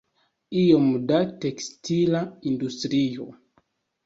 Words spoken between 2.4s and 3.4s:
industrio.